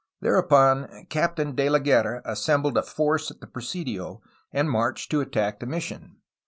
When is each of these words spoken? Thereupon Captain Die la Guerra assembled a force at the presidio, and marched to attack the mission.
Thereupon 0.19 1.05
Captain 1.11 1.53
Die 1.53 1.69
la 1.69 1.77
Guerra 1.77 2.23
assembled 2.25 2.75
a 2.75 2.81
force 2.81 3.29
at 3.29 3.39
the 3.39 3.45
presidio, 3.45 4.23
and 4.51 4.67
marched 4.67 5.11
to 5.11 5.21
attack 5.21 5.59
the 5.59 5.67
mission. 5.67 6.15